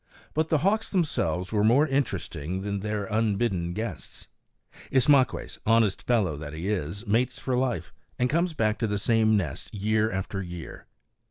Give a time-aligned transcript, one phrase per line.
[0.33, 4.27] But the hawks themselves were more interesting than their unbidden guests.
[4.91, 9.37] Ismaques, honest fellow that he is, mates for life, and comes back to the same
[9.37, 10.87] nest year after year.